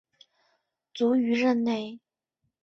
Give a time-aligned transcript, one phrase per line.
[0.95, 1.99] 卒于任内。